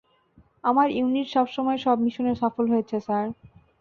[0.63, 3.25] আমার ইউনিট সবসময় সব মিশনে সফল হয়েছে, স্যার।